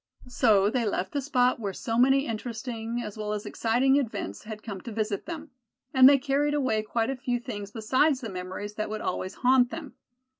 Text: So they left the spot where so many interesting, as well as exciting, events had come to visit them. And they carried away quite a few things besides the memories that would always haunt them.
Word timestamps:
So 0.29 0.71
they 0.71 0.83
left 0.83 1.11
the 1.11 1.21
spot 1.21 1.59
where 1.59 1.73
so 1.73 1.95
many 1.99 2.25
interesting, 2.25 3.03
as 3.03 3.19
well 3.19 3.33
as 3.33 3.45
exciting, 3.45 3.97
events 3.97 4.45
had 4.45 4.63
come 4.63 4.81
to 4.81 4.91
visit 4.91 5.27
them. 5.27 5.51
And 5.93 6.09
they 6.09 6.17
carried 6.17 6.55
away 6.55 6.81
quite 6.81 7.11
a 7.11 7.15
few 7.15 7.39
things 7.39 7.69
besides 7.69 8.19
the 8.19 8.29
memories 8.29 8.73
that 8.73 8.89
would 8.89 9.01
always 9.01 9.35
haunt 9.35 9.69
them. 9.69 9.93